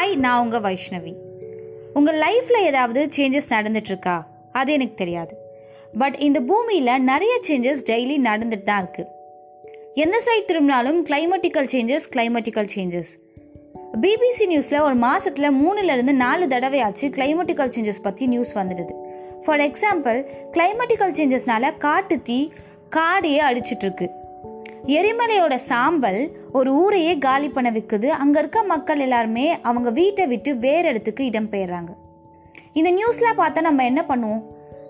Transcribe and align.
Hi 0.00 0.16
நான் 0.16 0.42
உங்கள் 0.42 0.60
வைஷ்ணவி. 0.60 1.12
உங்கள் 1.94 2.18
லைஃப்பில் 2.18 2.62
ஏதாவது 2.62 3.08
சேஞ்சஸ் 3.16 3.50
நடந்துட்டுருக்கா? 3.50 4.24
அது 4.52 4.72
எனக்கு 4.72 4.94
தெரியாது. 4.94 5.36
பட் 5.98 6.14
இந்த 6.18 6.40
பூமியில் 6.40 7.00
நிறைய 7.00 7.40
சேஞ்சஸ் 7.48 7.82
டெய்லி 7.86 8.16
நடந்துட்டு 8.18 8.62
தான் 8.62 8.84
இருக்குது 8.84 9.06
எந்த 9.94 10.20
சைட் 10.20 10.46
திரும்பினாலும் 10.46 11.06
climatical 11.06 11.68
changes 11.72 12.00
climatical 12.12 12.68
changes 12.76 13.12
BBC 14.00 14.46
நியூஸில் 14.46 14.80
ஒரு 14.80 14.94
மாதத்தில் 14.94 15.54
மூணுலேருந்து 15.54 16.12
நாலு 16.12 16.46
தடவையாச்சு 16.46 17.08
கிளைமேட்டிக்கல் 17.08 17.72
சேஞ்சஸ் 17.76 18.02
பற்றி 18.02 18.26
நியூஸ் 18.26 18.56
வந்துடுது. 18.56 18.92
ஃபார் 19.44 19.60
எக்ஸாம்பிள் 19.60 20.26
கிளைமேட்டிக்கல் 20.52 21.12
சேஞ்சஸ்னால 21.12 21.78
காட்டு 21.78 22.22
தீ 22.22 22.50
காடையே 22.96 23.40
அடிச்சிட்ருக்கு 23.50 24.08
எரிமலையோட 24.86 25.56
சாம்பல் 25.56 26.39
ஒரு 26.52 26.70
ஊரையே 26.74 27.18
காலி 27.18 27.48
பண்ண 27.48 27.70
வைக்குது. 27.70 28.06
அங்கே 28.06 28.38
இருக்க 28.38 28.62
மக்கள் 28.62 28.98
எல்லாருமே 28.98 29.60
அவங்க 29.60 29.90
வீட்டை 29.90 30.26
விட்டு 30.26 30.56
வேறு 30.56 30.88
இடத்துக்கு 30.88 31.24
இடம் 31.24 31.50
பெயர்றாங்க. 31.50 31.90
இந்த 32.72 32.92
நியூஸ்லாம் 32.92 33.40
பார்த்தா 33.40 33.60
நம்ம 33.60 33.84
என்ன 33.84 34.04
பண்ணுவோம்? 34.08 34.42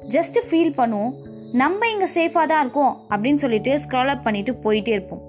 ஜஸ்ட்டு 0.09 0.41
ஃபீல் 0.50 0.73
பண்ணுவோம். 0.77 1.12
நம்ம 1.52 1.88
இங்கே 1.88 2.09
சேஃபாக 2.14 2.46
தான் 2.46 2.60
இருக்கோம் 2.60 3.00
அப்படின்னு 3.10 3.34
சொல்லிட்டு 3.34 3.74
ஸ்க்ரால் 3.77 4.12
அப் 4.14 4.24
பண்ணிட்டு 4.24 4.52
போயிட்டே 4.52 4.88
இருப்போம். 4.88 5.23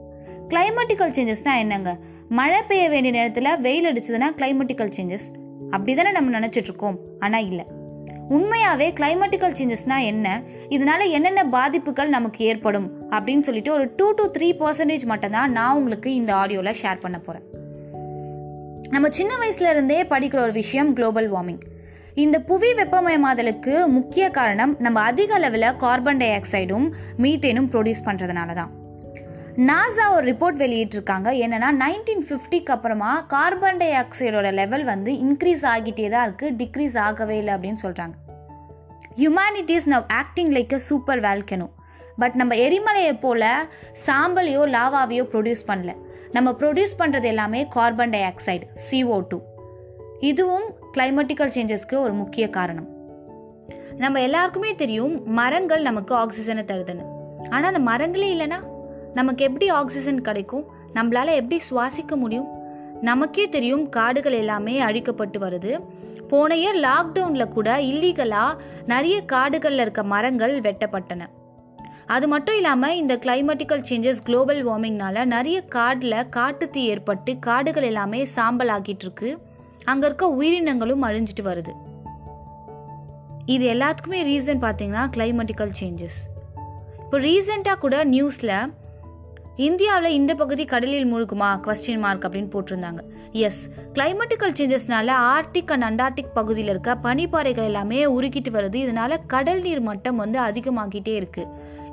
கிளைமேட்டிக்கல் 0.47 1.13
சேஞ்சஸ்னால் 1.17 1.57
என்னங்க? 1.57 1.97
மழை 2.29 2.61
பெய்ய 2.67 2.89
வேண்டிய 2.89 3.13
நேரத்தில் 3.17 3.59
வெயில் 3.59 3.89
அடிச்சதுன்னா 3.91 4.29
கிளைமேட்டிக்கல் 4.41 4.91
சேஞ்சஸ் 4.97 5.27
அப்படி 5.69 5.95
தானே 5.95 6.11
நம்ம 6.11 6.39
நினச்சிட்ருக்கோம் 6.39 6.97
ஆனால் 7.19 7.45
இல்லை. 7.45 7.65
உண்மையாகவே 8.29 8.91
கிளைமேட்டிக்கல் 8.91 9.53
சேஞ்சஸ்னால் 9.53 10.03
என்ன? 10.03 10.41
இதனால 10.69 11.09
என்னென்ன 11.09 11.45
பாதிப்புகள் 11.45 12.09
நமக்கு 12.09 12.45
ஏற்படும்? 12.45 13.09
அப்படின்னு 13.09 13.39
சொல்லிட்டு 13.39 13.73
ஒரு 13.73 13.93
டூ 13.95 14.11
டு 14.11 14.31
த்ரீ 14.31 14.51
பர்சன்டேஜ் 14.59 15.05
மட்டும்தான் 15.05 15.51
நான் 15.51 15.75
உங்களுக்கு 15.75 16.13
இந்த 16.13 16.35
ஆடியோவில் 16.35 16.75
ஷேர் 16.81 16.99
பண்ண 16.99 17.19
போகிறேன் 17.19 17.49
நம்ம 18.89 19.09
சின்ன 19.09 19.33
வயசுல 19.35 19.69
இருந்தே 19.69 20.03
படிக்கிற 20.03 20.39
ஒரு 20.39 20.51
விஷயம் 20.51 20.93
குளோபல் 20.93 21.33
வார்மிங் 21.33 21.59
இந்த 22.13 22.39
புவி 22.39 22.73
வெப்பமயமாதலுக்கு 22.73 23.87
முக்கிய 23.87 24.29
காரணம் 24.29 24.75
நம்ம 24.79 25.01
அதிக 25.01 25.33
அளவில் 25.33 25.75
கார்பன் 25.75 26.17
டை 26.17 26.29
ஆக்சைடும் 26.29 26.91
மீத்தேனும் 27.17 27.69
ப்ரொடியூஸ் 27.71 28.05
பண்ணுறதுனால 28.05 28.53
தான் 28.53 28.71
நாசா 29.57 30.13
ஒரு 30.15 30.33
ரிப்போர்ட் 30.33 30.57
வெளியிட்டிருக்காங்க. 30.57 31.29
என்னென்னா 31.43 31.69
நைன்டீன் 31.79 32.23
ஃபிஃப்டிக்கு 32.27 32.69
அப்புறமா 32.69 33.21
கார்பன் 33.21 33.77
டை 33.77 33.91
ஆக்சைடோட 33.91 34.53
லெவல் 34.53 34.83
வந்து 34.83 35.11
இன்க்ரீஸ் 35.11 35.63
ஆகிட்டே 35.63 36.09
தான் 36.09 36.27
இருக்குது 36.29 36.55
டிக்ரீஸ் 36.61 36.97
ஆகவே 36.97 37.37
இல்லை 37.37 37.53
அப்படின்னு 37.53 37.81
சொல்கிறாங்க 37.81 38.13
humanity 39.17 39.69
is 39.69 39.89
now 39.89 40.03
acting 40.07 40.51
like 40.51 40.73
a 40.73 40.77
super 40.77 41.19
volcano 41.19 41.69
but 42.17 42.33
நம்ம 42.33 42.55
எரிமலையை 42.55 43.19
போல் 43.19 43.67
சாம்பலையோ 44.07 44.61
லாவாவையோ 44.75 45.23
ப்ரொடியூஸ் 45.33 45.67
பண்ணல. 45.67 45.95
நம்ம 46.31 46.51
ப்ரொடியூஸ் 46.51 46.99
பண்ணுறது 46.99 47.23
எல்லாமே 47.23 47.67
carbon 47.67 48.09
di 48.09 48.21
oxide 48.21 48.63
CO 48.91 49.27
two 49.27 49.39
இதுவும் 50.19 50.73
கிளைமேட்டிக்கல் 50.97 51.53
சேஞ்சஸ்க்கு 51.55 51.95
ஒரு 51.99 52.13
முக்கிய 52.13 52.49
காரணம். 52.49 52.89
நம்ம 53.97 54.21
எல்லாருக்குமே 54.21 54.75
தெரியும் 54.75 55.23
மரங்கள் 55.25 55.81
நமக்கு 55.81 56.15
ஆக்சிஜனை 56.15 56.63
தருதுன்னு. 56.71 57.05
ஆனால் 57.49 57.73
அந்த 57.73 57.91
மரங்களே 57.91 58.37
இல்லைன்னா 58.37 58.70
நமக்கு 59.13 59.43
எப்படி 59.43 59.69
ஆக்சிஜன் 59.69 60.21
கிடைக்கும்? 60.21 60.65
நம்மளால 60.93 61.35
எப்படி 61.35 61.57
சுவாசிக்க 61.71 62.15
முடியும்? 62.15 62.47
நமக்கே 63.01 63.49
தெரியும் 63.49 63.89
காடுகள் 63.89 64.33
எல்லாமே 64.33 64.81
அழிக்கப்பட்டு 64.81 65.37
வருது. 65.39 65.71
போன 66.27 66.55
இயர் 66.55 66.79
லாக்டவுனில் 66.87 67.47
கூட 67.47 67.77
இல்லீகலாக 67.77 68.57
நிறைய 68.85 69.21
காடுகளில் 69.21 69.79
இருக்க 69.79 70.03
மரங்கள் 70.03 70.59
வெட்டப்பட்டன. 70.59 71.27
அது 72.05 72.27
மட்டும் 72.27 72.55
இல்லாமல் 72.55 72.95
இந்த 72.95 73.15
கிளைமேட்டிக்கல் 73.15 73.83
சேஞ்சஸ் 73.89 74.21
குளோபல் 74.23 74.67
வார்மிங்னால 74.67 75.25
நிறைய 75.25 75.63
காடில் 75.75 76.19
காட்டுத்தீ 76.35 76.81
ஏற்பட்டு 76.93 77.39
காடுகள் 77.39 77.83
எல்லாமே 77.83 78.25
சாம்பல் 78.25 78.67
ஆகிட்டு 78.67 79.05
இருக்கு. 79.07 79.29
அங்கே 79.83 80.05
இருக்க 80.05 80.29
உயிரினங்களும் 80.29 81.03
அழிஞ்சிட்டு 81.03 81.43
வருது. 81.43 81.73
இது 83.45 83.65
எல்லாத்துக்குமே 83.73 84.19
ரீசன் 84.31 84.63
பார்த்தீங்கன்னா 84.65 85.03
கிளைமேட்டிக்கல் 85.17 85.71
சேஞ்சஸ் 85.79 86.19
இப்போ 87.03 87.19
ரீசெண்டாக 87.19 87.77
கூட 87.77 88.03
நியூஸில் 88.03 88.55
இந்தியாவில் 89.61 90.11
இந்த 90.11 90.35
பகுதி 90.35 90.65
கடலில் 90.65 91.13
மூழ்குமா? 91.13 91.49
கொஸ்டின் 91.59 91.97
மார்க் 91.97 92.23
அப்படின்னு 92.23 92.53
போட்டிருந்தாங்க. 92.53 93.01
எஸ் 93.31 93.69
கிளைமேட்டிக்கல் 93.93 94.55
சேஞ்சஸ்னால 94.59 95.09
ஆர்டிக் 95.33 95.71
அண்ட் 95.75 95.85
அண்டார்டிக் 95.89 96.33
பகுதியில் 96.33 96.69
இருக்க 96.69 96.97
பனிப்பாறைகள் 97.03 97.63
எல்லாமே 97.63 98.05
உருக்கிட்டு 98.05 98.51
வருது. 98.51 98.77
இதனால 98.83 99.17
கடல் 99.27 99.61
நீர் 99.61 99.79
மட்டம் 99.79 100.15
வந்து 100.15 100.39
அதிகமாகிட்டே 100.39 101.13
இருக்கு. 101.15 101.45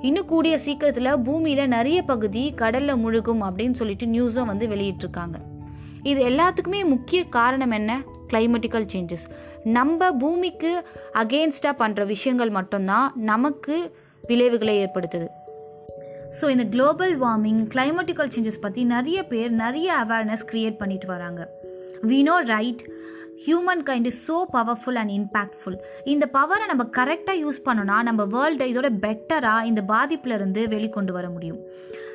இன்னும் 0.03 0.25
கூடிய 0.25 0.59
சீக்கிரத்தில் 0.59 1.19
பூமியில் 1.19 1.69
நிறைய 1.69 2.03
பகுதி 2.03 2.53
கடலில் 2.55 3.05
முழுகும் 3.05 3.45
அப்படின்னு 3.49 3.73
சொல்லிட்டு 3.73 4.07
நியூஸும் 4.07 4.51
வந்து 4.53 4.67
வெளியிட்டிருக்காங்க. 4.67 5.37
இது 6.03 6.29
எல்லாத்துக்குமே 6.29 6.85
முக்கிய 6.85 7.25
காரணம் 7.25 7.71
என்ன? 7.71 8.03
கிளைமேட்டிக்கல் 8.33 8.89
சேஞ்சஸ் 8.95 9.27
நம்ம 9.65 10.13
பூமிக்கு 10.13 10.73
அகெயின்ஸ்டாக 11.15 11.79
பண்ணுற 11.79 12.07
விஷயங்கள் 12.07 12.51
மட்டும்தான் 12.51 13.13
நமக்கு 13.33 13.97
விளைவுகளை 14.23 14.87
ஏற்படுத்துது. 14.87 15.29
ஸோ 16.37 16.49
இந்த 16.49 16.65
குளோபல் 16.65 17.21
வார்மிங் 17.21 17.61
கிளைமேட்டிக்கல் 17.75 18.31
சேஞ்சஸ் 18.35 18.61
பற்றி 18.61 18.85
நிறைய 18.85 19.27
பேர் 19.27 19.51
நிறைய 19.51 20.05
அவேர்னஸ் 20.07 20.45
க்ரியேட் 20.51 20.77
பண்ணிட்டு 20.77 21.07
வராங்க. 21.07 21.41
We 22.03 22.23
know 22.23 22.37
right 22.39 22.83
humankind 23.89 24.05
is 24.05 24.33
so 24.33 24.37
powerful 24.53 24.95
and 24.95 25.11
impactful 25.11 25.77
இந்த 26.05 26.29
பவரை 26.33 26.67
நம்ம 26.67 26.85
கரெக்டாக 26.99 27.39
யூஸ் 27.45 27.61
பண்ணோன்னா 27.65 28.03
நம்ம 28.03 28.25
வேர்ல்டை 28.25 28.67
இதோட 28.73 28.89
பெட்டராக 29.05 29.65
இந்த 29.65 29.85
பாதிப்புலேருந்து 29.89 30.63
வெளிக்கொண்டு 30.75 31.13
வர 31.13 31.29
முடியும். 31.29 31.61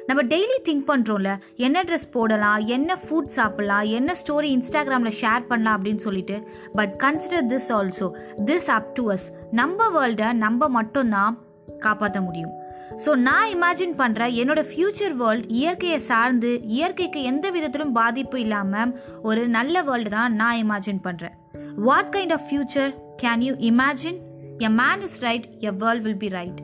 நம்ம 0.06 0.24
டெய்லி 0.24 0.58
திங்க் 0.70 0.86
பண்ணுறோம்ல 0.88 1.32
என்ன 1.56 1.84
ட்ரெஸ் 1.84 2.10
போடலாம் 2.12 2.66
என்ன 2.66 2.98
ஃபுட் 3.04 3.32
சாப்பிட்லாம் 3.36 3.88
என்ன 3.90 4.16
ஸ்டோரி 4.22 4.50
இன்ஸ்டாகிராமில் 4.58 5.18
ஷேர் 5.22 5.48
பண்ணலாம் 5.48 5.78
அப்படின்னு 5.80 6.06
சொல்லிட்டு 6.08 6.48
but 6.74 6.94
consider 7.04 7.48
this 7.48 7.70
also 7.70 8.10
this 8.46 8.70
up 8.78 8.94
to 8.94 9.12
us 9.12 9.28
நம்ம 9.52 9.90
வேர்ல்டை 9.98 10.34
நம்ம 10.34 10.68
மட்டும்தான் 10.68 11.40
காப்பாற்ற 11.80 12.22
முடியும். 12.22 12.54
ஸோ 13.04 13.12
நான் 13.20 13.48
இமேஜின் 13.54 13.96
பண்ணுற 13.98 14.26
என்னோட 14.42 14.62
ஃப்யூச்சர் 14.70 15.16
வேர்ல்ட் 15.22 15.48
இயற்கையை 15.54 16.00
சார்ந்து 16.08 16.52
இயற்கைக்கு 16.74 17.22
எந்த 17.24 17.50
விதத்திலும் 17.52 17.94
பாதிப்பு 17.94 18.40
இல்லாமல் 18.40 18.94
ஒரு 19.22 19.44
நல்ல 19.50 19.84
வேர்ல்டு 19.84 20.12
தான் 20.12 20.36
நான் 20.36 20.60
இமேஜின் 20.64 21.04
பண்ணுறேன் 21.08 21.38
what 21.80 22.12
kind 22.16 22.36
of 22.38 22.46
future 22.50 22.92
can 23.24 23.46
you 23.48 23.56
imagine 23.72 24.20
a 24.62 24.72
man 24.82 25.04
is 25.04 25.20
right 25.24 25.48
a 25.62 25.74
world 25.84 26.06
will 26.08 26.22
be 26.24 26.32
right 26.40 26.62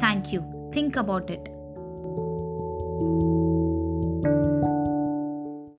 thank you 0.00 0.42
think 0.70 0.98
about 1.04 1.30
it 1.30 1.48
thank 2.98 3.20
you 3.20 3.35